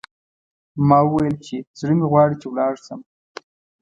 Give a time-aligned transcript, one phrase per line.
[0.87, 2.99] ما وویل چې، زړه مې غواړي چې ولاړ شم.